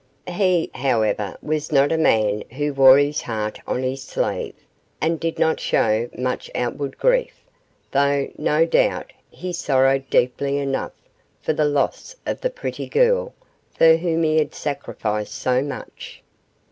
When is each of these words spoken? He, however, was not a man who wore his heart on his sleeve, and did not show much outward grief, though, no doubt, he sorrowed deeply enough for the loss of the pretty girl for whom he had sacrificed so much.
He, 0.33 0.71
however, 0.73 1.37
was 1.43 1.71
not 1.71 1.91
a 1.91 1.95
man 1.99 2.41
who 2.53 2.73
wore 2.73 2.97
his 2.97 3.21
heart 3.21 3.59
on 3.67 3.83
his 3.83 4.01
sleeve, 4.01 4.55
and 4.99 5.19
did 5.19 5.37
not 5.37 5.59
show 5.59 6.09
much 6.17 6.49
outward 6.55 6.97
grief, 6.97 7.43
though, 7.91 8.27
no 8.35 8.65
doubt, 8.65 9.13
he 9.29 9.53
sorrowed 9.53 10.09
deeply 10.09 10.57
enough 10.57 10.93
for 11.39 11.53
the 11.53 11.65
loss 11.65 12.15
of 12.25 12.41
the 12.41 12.49
pretty 12.49 12.87
girl 12.87 13.35
for 13.77 13.95
whom 13.97 14.23
he 14.23 14.37
had 14.39 14.55
sacrificed 14.55 15.35
so 15.35 15.61
much. 15.61 16.23